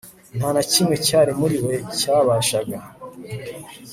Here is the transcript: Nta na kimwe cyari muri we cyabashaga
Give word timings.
Nta 0.37 0.49
na 0.55 0.63
kimwe 0.71 0.95
cyari 1.07 1.31
muri 1.39 1.57
we 1.65 1.75
cyabashaga 1.97 2.77